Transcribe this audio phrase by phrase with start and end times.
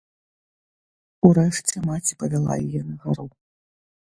[1.29, 3.25] Урэшце маці павяла яе на гару.